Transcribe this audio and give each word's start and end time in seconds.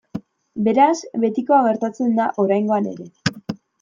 Beraz, 0.67 0.95
betikoa 1.25 1.59
gertatzen 1.67 2.17
da 2.21 2.31
oraingoan 2.45 2.89
ere. 2.97 3.11